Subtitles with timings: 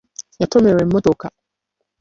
[0.39, 1.27] Yatomerwa emmotoka.